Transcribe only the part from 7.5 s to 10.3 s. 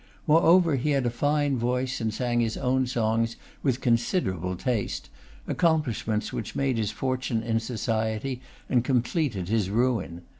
society and completed his ruin.